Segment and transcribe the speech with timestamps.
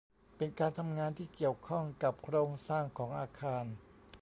[0.37, 3.63] เป็นการทำงานที่เกี่ยวข้องกับโครงสร้างของอาคาร